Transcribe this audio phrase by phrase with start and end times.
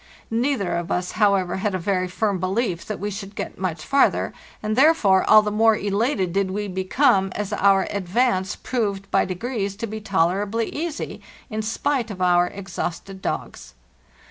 [0.31, 4.33] Neither of us, however, had a very firm belief that we should get much farther,
[4.63, 9.35] and therefore all the more elated did we become as our advance proved by de
[9.35, 13.75] grees to be tolerably easy, in spite of our exhausted dogs.